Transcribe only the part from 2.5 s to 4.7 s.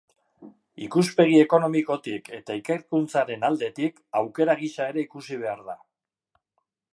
ikerkuntzaren aldetik, aukera